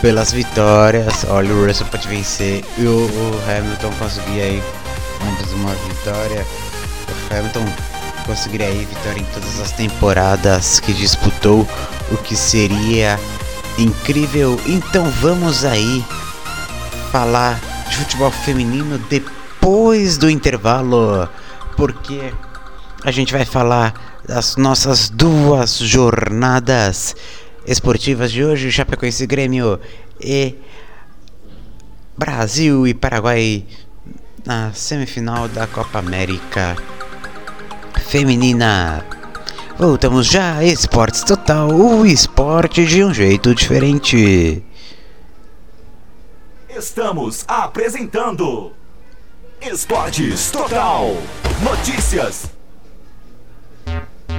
[0.02, 1.26] pelas vitórias.
[1.30, 4.64] Olha, o Russell pode vencer e o, o Hamilton conseguir aí
[5.32, 6.46] antes uma vitória.
[7.32, 7.66] O Hamilton
[8.26, 11.66] conseguiria aí vitória em todas as temporadas que disputou,
[12.12, 13.18] o que seria
[13.78, 14.60] incrível.
[14.66, 16.04] Então vamos aí
[17.10, 17.60] falar
[17.90, 21.30] de futebol feminino depois do intervalo,
[21.78, 22.34] porque
[23.06, 23.94] a gente vai falar
[24.28, 27.16] das nossas duas jornadas
[27.66, 29.80] esportivas de hoje, Chapecoense Grêmio
[30.20, 30.56] e
[32.18, 33.66] Brasil e Paraguai
[34.46, 36.76] na semifinal da Copa América
[38.08, 39.06] Feminina.
[39.78, 44.64] Voltamos já, Esportes Total, o esporte de um jeito diferente.
[46.70, 48.72] Estamos apresentando
[49.62, 51.16] Esportes Total.
[51.64, 52.53] Notícias.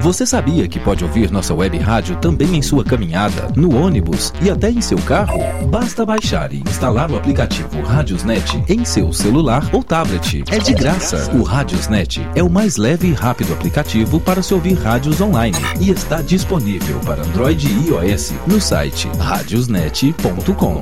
[0.01, 4.51] Você sabia que pode ouvir nossa web rádio também em sua caminhada, no ônibus e
[4.51, 5.39] até em seu carro?
[5.69, 10.45] Basta baixar e instalar o aplicativo Radiosnet em seu celular ou tablet.
[10.51, 11.31] É de graça.
[11.35, 15.91] O Radiosnet é o mais leve e rápido aplicativo para se ouvir rádios online e
[15.91, 20.81] está disponível para Android e iOS no site radiosnet.com.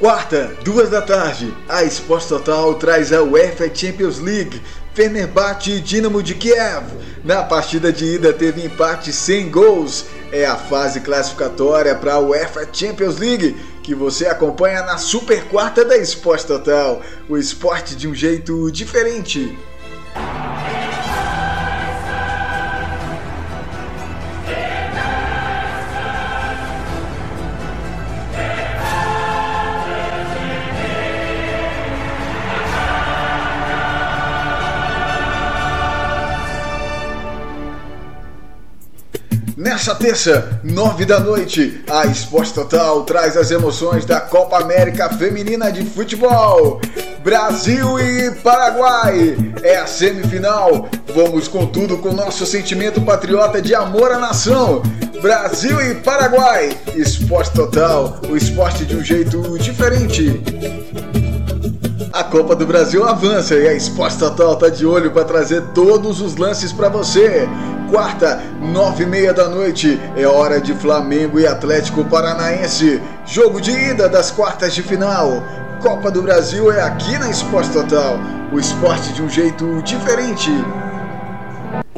[0.00, 4.58] Quarta, duas da tarde, a Esporte Total traz a UEFA Champions League.
[5.00, 6.84] Fenerbahçe e Dinamo de Kiev.
[7.24, 10.04] Na partida de ida teve empate sem gols.
[10.30, 15.86] É a fase classificatória para a UEFA Champions League que você acompanha na Super Quarta
[15.86, 17.00] da Esporte Total.
[17.30, 19.58] O esporte de um jeito diferente.
[39.80, 45.72] Nessa terça, nove da noite, a Esporte Total traz as emoções da Copa América Feminina
[45.72, 46.82] de Futebol.
[47.24, 50.86] Brasil e Paraguai é a semifinal.
[51.14, 54.82] Vamos com tudo com nosso sentimento patriota de amor à nação.
[55.22, 60.42] Brasil e Paraguai, Esporte Total, o esporte de um jeito diferente.
[62.12, 66.20] A Copa do Brasil avança e a Esporte Total tá de olho para trazer todos
[66.20, 67.48] os lances para você.
[67.90, 73.02] Quarta, nove e meia da noite, é hora de Flamengo e Atlético Paranaense.
[73.26, 75.42] Jogo de ida das quartas de final.
[75.82, 78.16] Copa do Brasil é aqui na Esporte Total.
[78.52, 80.50] O esporte de um jeito diferente.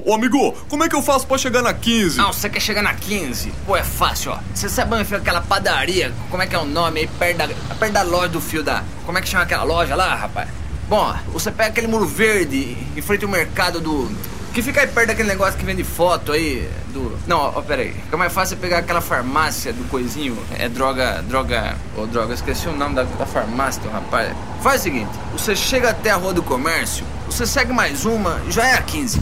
[0.02, 2.16] Ô amigo, como é que eu faço pra chegar na 15?
[2.16, 3.52] Não, você quer chegar na 15?
[3.66, 4.38] Pô, é fácil, ó.
[4.55, 6.11] Você sabe onde fica aquela padaria?
[6.31, 7.07] Como é que é o nome aí?
[7.07, 8.83] Perto da, perto da loja do fio da.
[9.05, 10.48] Como é que chama aquela loja lá, rapaz?
[10.88, 14.11] Bom, você pega aquele muro verde em frente ao mercado do.
[14.53, 17.17] Que fica aí perto daquele negócio que vende foto aí do.
[17.27, 17.93] Não, ó, pera aí.
[17.93, 20.37] Fica mais fácil pegar aquela farmácia do coisinho.
[20.59, 21.23] É droga.
[21.23, 21.77] Droga.
[21.97, 24.35] Ô, droga, esqueci o nome da, da farmácia rapaz.
[24.62, 28.67] Faz o seguinte: você chega até a rua do comércio, você segue mais uma, já
[28.67, 29.21] é a 15.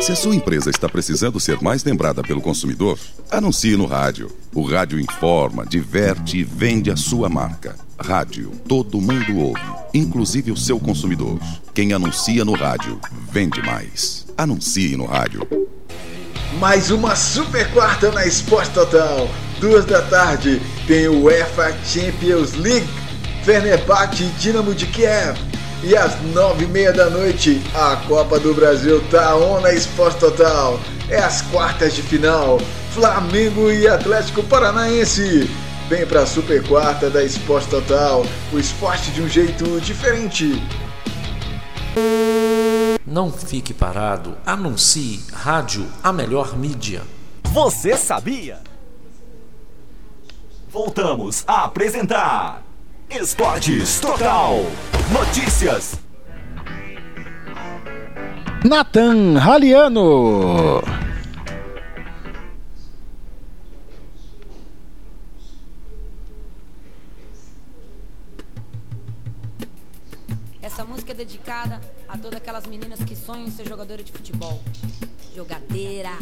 [0.00, 2.98] Se a sua empresa está precisando ser mais lembrada pelo consumidor,
[3.30, 4.34] anuncie no rádio.
[4.54, 7.76] O rádio informa, diverte e vende a sua marca.
[8.02, 9.60] Rádio, todo mundo ouve,
[9.92, 11.38] inclusive o seu consumidor.
[11.74, 12.98] Quem anuncia no rádio,
[13.30, 14.26] vende mais.
[14.36, 15.46] Anuncie no rádio.
[16.58, 19.28] Mais uma super quarta na Esporte Total.
[19.60, 22.88] Duas da tarde tem o UEFA Champions League.
[23.44, 25.38] Fenerbahçe e Dinamo de Kiev
[25.82, 30.18] e às nove e meia da noite, a Copa do Brasil tá on na Esporte
[30.18, 30.78] Total.
[31.08, 32.60] É as quartas de final.
[32.92, 35.48] Flamengo e Atlético Paranaense.
[35.90, 38.22] Vem pra Super Quarta da Esporte Total.
[38.52, 40.52] O esporte de um jeito diferente.
[43.04, 44.38] Não fique parado.
[44.46, 45.20] Anuncie.
[45.32, 47.02] Rádio, a melhor mídia.
[47.42, 48.60] Você sabia?
[50.68, 52.62] Voltamos a apresentar
[53.10, 54.60] Esportes Total.
[55.12, 55.96] Notícias.
[58.64, 60.89] Nathan Raliano.
[71.24, 74.58] dedicada a todas aquelas meninas que sonham em ser jogadora de futebol.
[75.36, 76.16] Jogadeira.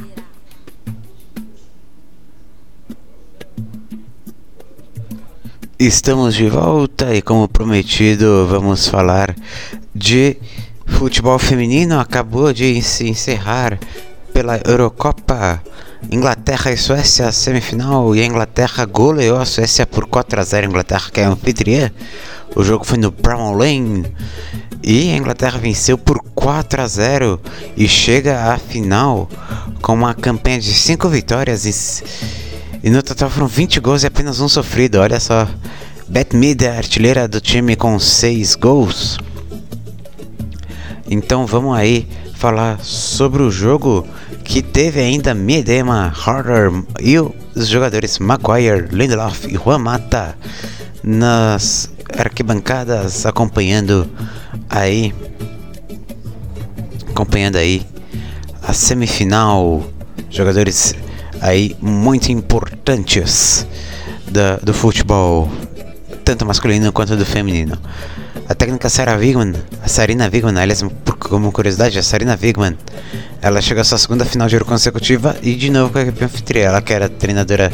[5.78, 9.36] Estamos de volta e, como prometido, vamos falar
[9.94, 10.36] de
[10.84, 12.00] futebol feminino.
[12.00, 13.78] Acabou de se encerrar
[14.32, 15.62] pela Eurocopa
[16.10, 20.66] Inglaterra e Suécia semifinal e a Inglaterra goleou a Suécia por 4 a 0.
[20.66, 21.90] A Inglaterra que é anfitriã.
[22.54, 24.06] O jogo foi no Brown Lane
[24.82, 27.40] e a Inglaterra venceu por 4 a 0
[27.76, 29.28] e chega à final
[29.82, 31.64] com uma campanha de 5 vitórias
[32.82, 35.00] e, no total foram 20 gols e apenas um sofrido.
[35.00, 35.46] Olha só,
[36.08, 39.18] Beth Mead é artilheira do time com 6 gols.
[41.10, 44.06] Então vamos aí falar sobre o jogo
[44.48, 50.34] que teve ainda Miedema, Harder e os jogadores Maguire, Lindelof e Juan Mata
[51.04, 54.10] nas arquibancadas acompanhando
[54.70, 55.14] aí
[57.10, 57.86] acompanhando aí
[58.62, 59.84] a semifinal.
[60.30, 60.94] Jogadores
[61.42, 63.66] aí muito importantes
[64.30, 65.50] da, do futebol
[66.24, 67.78] tanto masculino quanto do feminino
[68.48, 70.82] a técnica Sarah Wigman, a Sarina Wigman, aliás,
[71.18, 72.78] como curiosidade, a Sarina Wigman,
[73.42, 76.24] ela chegou à sua segunda final de Euro consecutiva e de novo com a equipe
[76.24, 76.68] anfitriã.
[76.68, 77.70] Ela que era treinadora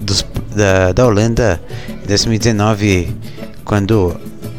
[0.00, 1.60] dos, da, da Holanda
[2.02, 3.16] em 2019,
[3.64, 4.16] quando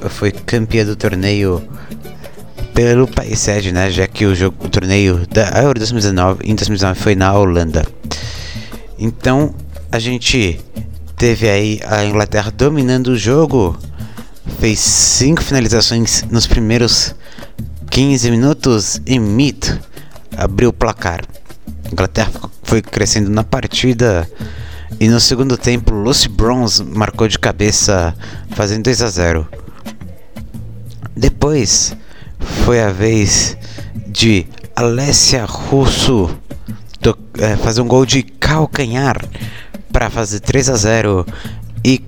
[0.10, 1.62] foi campeã do torneio
[2.74, 3.92] pelo país sede, né?
[3.92, 7.86] Já que o, jogo, o torneio da Euro 2019 em 2019 foi na Holanda.
[8.98, 9.54] Então
[9.92, 10.62] a gente
[11.18, 13.78] teve aí a Inglaterra dominando o jogo
[14.60, 17.16] fez cinco finalizações nos primeiros
[17.90, 19.80] 15 minutos e Mead
[20.36, 21.22] abriu o placar.
[21.86, 22.32] A Inglaterra
[22.64, 24.30] foi crescendo na partida
[25.00, 28.16] e no segundo tempo Lucy Bronze marcou de cabeça
[28.52, 29.48] fazendo 2 a 0.
[31.16, 31.96] Depois
[32.66, 33.58] foi a vez
[34.08, 36.30] de Alessia Russo
[37.40, 39.18] é, fazer um gol de calcanhar
[39.92, 41.26] para fazer 3 a 0
[41.86, 42.04] e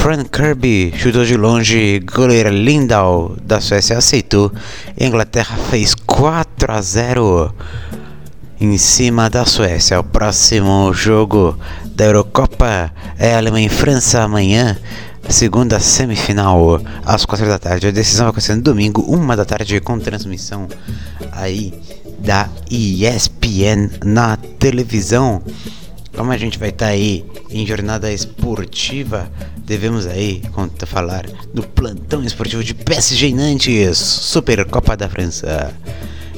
[0.00, 4.50] Fran Kirby chutou de longe, goleira Lindahl da Suécia aceitou.
[4.98, 7.54] Inglaterra fez 4 a 0
[8.58, 10.00] em cima da Suécia.
[10.00, 11.54] O próximo jogo
[11.94, 14.74] da Eurocopa é Alemanha e França amanhã.
[15.28, 17.88] Segunda semifinal às 4 da tarde.
[17.88, 20.66] A decisão vai acontecer no domingo, 1 da tarde, com transmissão
[21.30, 21.74] aí
[22.18, 25.42] da ESPN na televisão.
[26.16, 29.30] Como a gente vai estar tá aí em jornada esportiva,
[29.70, 30.42] devemos aí
[30.84, 35.72] falar do plantão esportivo de PSG Nantes, Supercopa da França.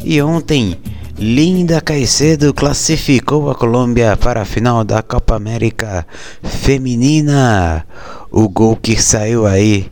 [0.05, 0.77] E ontem,
[1.19, 6.07] Linda Caicedo classificou a Colômbia para a final da Copa América
[6.43, 7.87] Feminina.
[8.31, 9.91] O gol que saiu aí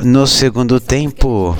[0.00, 1.56] no segundo tempo.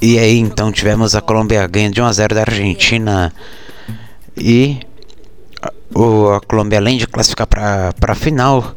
[0.00, 3.32] E aí então tivemos a Colômbia ganhando de 1 a 0 da Argentina.
[4.36, 4.80] E
[5.94, 8.74] o, a Colômbia, além de classificar para a final,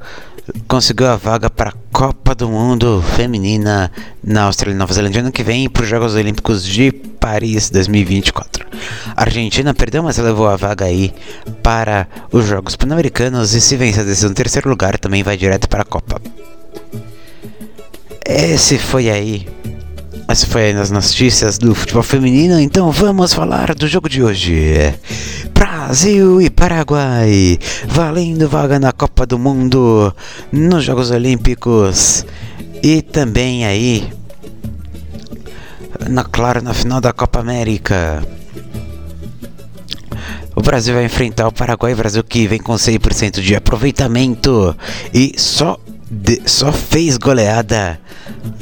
[0.68, 3.92] conseguiu a vaga para a Copa do Mundo Feminina
[4.24, 8.66] na Austrália e Nova Zelândia ano que vem para os Jogos Olímpicos de Paris 2024.
[9.16, 11.14] A Argentina perdeu, mas levou a vaga aí
[11.64, 15.68] para os Jogos Pan-Americanos e se vencer a decisão no terceiro lugar também vai direto
[15.68, 16.22] para a Copa.
[18.26, 19.48] Esse foi aí
[20.28, 24.94] essa foi nas notícias do futebol feminino, então vamos falar do jogo de hoje.
[25.54, 30.14] Brasil e Paraguai, valendo vaga na Copa do Mundo,
[30.52, 32.26] nos Jogos Olímpicos
[32.82, 34.12] e também aí,
[36.10, 38.24] na, claro, na final da Copa América.
[40.56, 44.76] O Brasil vai enfrentar o Paraguai, Brasil que vem com 100% de aproveitamento
[45.14, 45.78] e só,
[46.10, 48.00] de, só fez goleada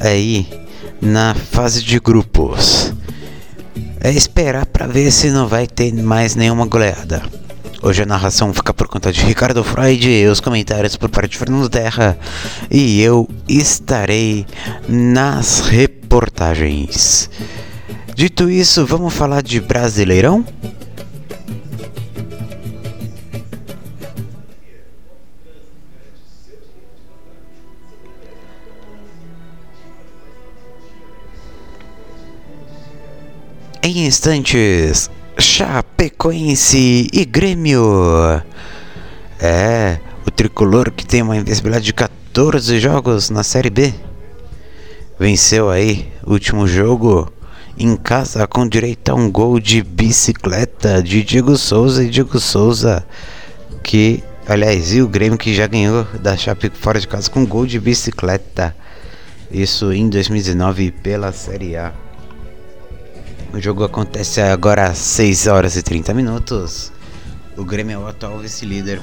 [0.01, 0.62] aí
[1.04, 2.93] na fase de grupos.
[3.99, 7.22] É esperar para ver se não vai ter mais nenhuma goleada.
[7.82, 11.70] Hoje a narração fica por conta de Ricardo Freud, os comentários por parte de Fernando
[11.70, 12.18] Terra
[12.72, 14.45] e eu estarei
[14.88, 17.30] nas reportagens.
[18.16, 20.45] Dito isso, vamos falar de Brasileirão?
[33.86, 38.41] Em instantes, Chapecoense e Grêmio.
[39.38, 43.93] É, o tricolor que tem uma invencibilidade de 14 jogos na Série B.
[45.19, 47.29] Venceu aí último jogo
[47.77, 53.05] em casa com direito a um gol de bicicleta de Diego Souza e Diego Souza
[53.84, 57.65] que, aliás, e o Grêmio que já ganhou da Chape fora de casa com gol
[57.65, 58.73] de bicicleta.
[59.51, 62.03] Isso em 2019 pela Série A.
[63.54, 66.91] O jogo acontece agora às 6 horas e 30 minutos.
[67.56, 68.99] O Grêmio é o atual vice-líder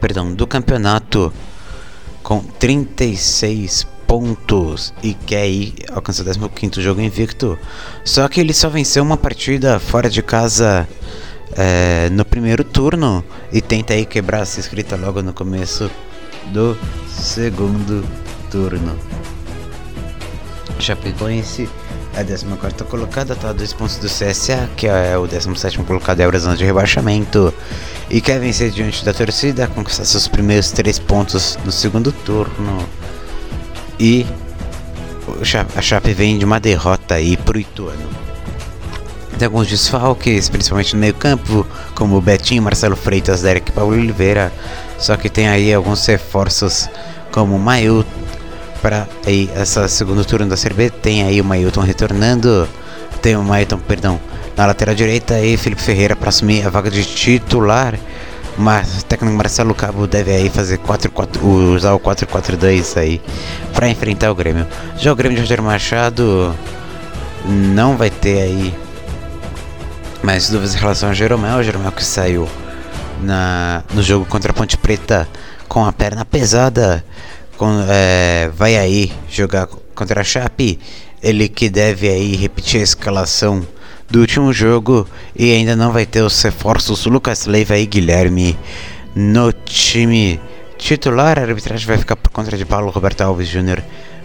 [0.00, 1.32] perdão, do campeonato
[2.22, 7.58] com 36 pontos e quer ir alcançar o 15 jogo invicto.
[8.04, 10.88] Só que ele só venceu uma partida fora de casa
[11.52, 15.90] é, no primeiro turno e tenta aí quebrar essa escrita logo no começo
[16.52, 16.76] do
[17.08, 18.04] segundo
[18.50, 19.19] turno.
[20.80, 21.68] Chapecoense
[22.14, 26.20] é a 14 colocada, está a dois pontos do CSA, que é o 17 colocado,
[26.20, 27.52] é a zona de rebaixamento.
[28.08, 32.84] E quer vencer diante da torcida, conquistar seus primeiros três pontos no segundo turno.
[33.98, 34.26] E
[35.76, 38.08] a Chape vem de uma derrota aí pro Ituano.
[39.38, 44.52] Tem alguns desfalques, principalmente no meio campo, como o Betinho, Marcelo Freitas, Derek Paulo Oliveira.
[44.98, 46.88] Só que tem aí alguns reforços,
[47.30, 48.29] como o Mailton
[48.80, 50.90] para aí essa segundo turno da Série B.
[50.90, 52.68] Tem aí o Mailton retornando,
[53.22, 54.20] tem o Mailton, perdão,
[54.56, 57.98] na lateral direita e Felipe Ferreira para assumir a vaga de titular.
[58.58, 63.20] Mas o técnico Marcelo Cabo deve aí fazer 4, 4 usar o 4-4-2 aí
[63.72, 64.66] para enfrentar o Grêmio.
[64.98, 66.54] Já o Grêmio de Roger Machado
[67.44, 68.74] não vai ter aí
[70.22, 71.58] mais dúvidas em relação ao Jeromel.
[71.58, 72.48] O Jeromel que saiu
[73.22, 75.26] na, no jogo contra a Ponte Preta
[75.68, 77.04] com a perna pesada
[77.88, 80.78] é, vai aí jogar contra a Chape.
[81.22, 83.66] Ele que deve aí repetir a escalação
[84.08, 85.06] do último jogo
[85.36, 88.58] e ainda não vai ter os reforços Lucas Leiva e Guilherme
[89.14, 90.40] no time
[90.78, 91.38] titular.
[91.38, 93.82] A arbitragem vai ficar por conta de Paulo Roberto Alves Júnior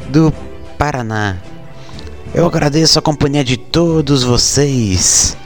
[0.09, 0.33] do
[0.77, 1.37] Paraná.
[2.33, 5.37] Eu agradeço a companhia de todos vocês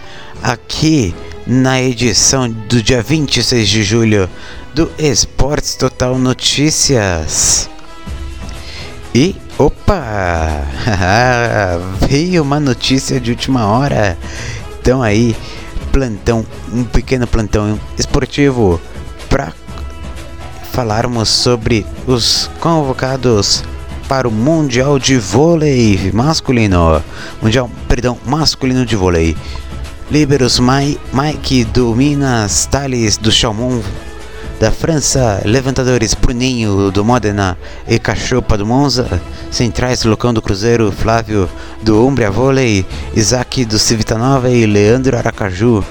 [0.41, 1.13] aqui
[1.45, 4.29] na edição do dia 26 de julho
[4.73, 7.69] do Esportes Total Notícias.
[9.13, 10.63] E opa!
[12.07, 14.17] Veio uma notícia de última hora.
[14.79, 15.35] Então aí,
[15.91, 18.79] plantão, um pequeno plantão esportivo
[19.27, 19.51] para
[20.71, 23.63] falarmos sobre os convocados
[24.07, 27.03] para o Mundial de Vôlei Masculino.
[27.41, 29.35] Mundial, perdão, masculino de vôlei.
[30.09, 33.81] Liberos Mike do Minas, Thales do Chalmon
[34.59, 37.57] da França, levantadores Bruninho do Modena
[37.87, 41.49] e Cachopa do Monza, centrais Lucão do Cruzeiro, Flávio
[41.81, 42.85] do Umbria Vôlei,
[43.15, 45.83] Isaac do Civitanova e Leandro Aracaju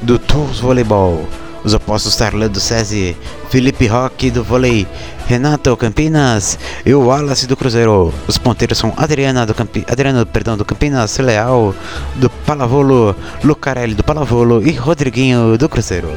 [0.00, 1.28] do Tools Voleibol.
[1.62, 3.16] Os opostos Tarlan do SESI,
[3.50, 4.86] Felipe Roque do vôlei,
[5.26, 6.56] Renato Campinas
[6.86, 8.14] e o Wallace do Cruzeiro.
[8.28, 11.74] Os ponteiros são Adriana do Campi, Adriano, perdão, do Campinas, Leal
[12.14, 16.12] do Palavolo, Lucarelli do Palavolo e Rodriguinho do Cruzeiro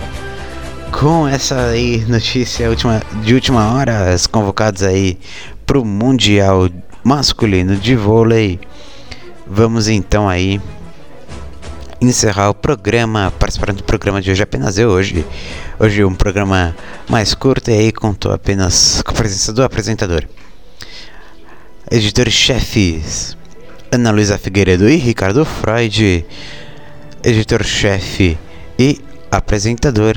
[0.91, 5.17] com essa aí notícia última, de última hora, os convocados aí
[5.65, 6.69] pro Mundial
[7.03, 8.59] Masculino de Vôlei.
[9.47, 10.59] Vamos então aí
[12.01, 15.25] encerrar o programa, participando do programa de hoje apenas eu hoje.
[15.79, 16.75] Hoje um programa
[17.09, 20.23] mais curto e aí contou apenas com a presença do apresentador.
[21.89, 23.37] Editores-chefes
[23.91, 26.25] Ana Luísa Figueiredo e Ricardo Freud.
[27.23, 28.37] Editor-chefe
[28.77, 30.15] e apresentador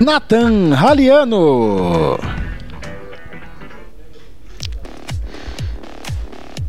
[0.00, 2.47] Nathan Raliano.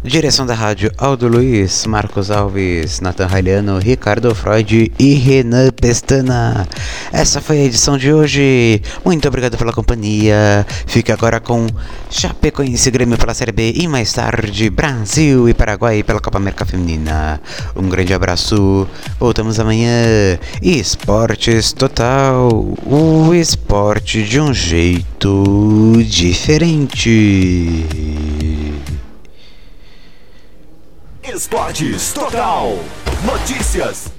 [0.02, 6.66] Direção da rádio Aldo Luiz, Marcos Alves, Nathan Raliano, Ricardo Freud e Renan Pestana.
[7.12, 8.82] Essa foi a edição de hoje.
[9.04, 10.66] Muito obrigado pela companhia.
[10.88, 11.68] Fique agora com
[12.10, 17.42] Chapecoense Grêmio pela Série B e mais tarde Brasil e Paraguai pela Copa América Feminina.
[17.76, 18.88] Um grande abraço.
[19.20, 20.40] Voltamos amanhã.
[20.62, 22.48] Esportes Total.
[22.86, 27.86] O esporte de um jeito diferente.
[31.32, 32.76] Esportes Total.
[33.24, 34.19] Notícias.